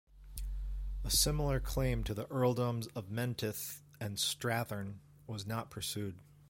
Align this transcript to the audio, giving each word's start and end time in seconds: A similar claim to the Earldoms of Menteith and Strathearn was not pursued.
A 1.03 1.11
similar 1.11 1.59
claim 1.59 2.03
to 2.05 2.15
the 2.15 2.25
Earldoms 2.25 2.87
of 2.95 3.11
Menteith 3.11 3.83
and 3.99 4.17
Strathearn 4.17 4.97
was 5.27 5.45
not 5.45 5.69
pursued. 5.69 6.17